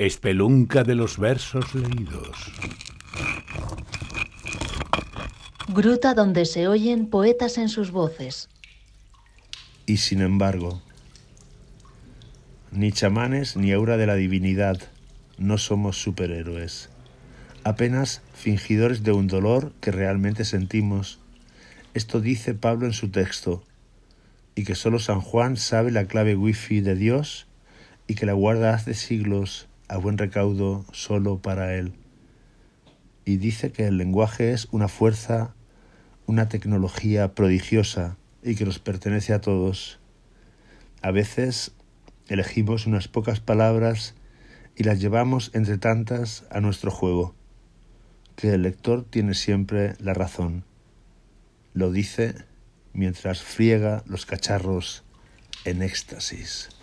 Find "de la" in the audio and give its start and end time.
13.96-14.14